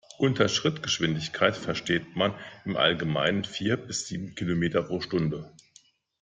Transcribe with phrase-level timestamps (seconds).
[0.17, 2.33] Unter Schrittgeschwindigkeit versteht man
[2.65, 5.51] im Allgemeinen vier bis sieben Kilometer pro Stunde.